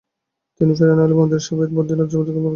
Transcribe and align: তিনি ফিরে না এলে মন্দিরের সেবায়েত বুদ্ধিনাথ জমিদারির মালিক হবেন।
তিনি 0.57 0.71
ফিরে 0.77 0.93
না 0.97 1.03
এলে 1.07 1.15
মন্দিরের 1.19 1.45
সেবায়েত 1.47 1.71
বুদ্ধিনাথ 1.77 2.07
জমিদারির 2.11 2.33
মালিক 2.35 2.39
হবেন। 2.43 2.49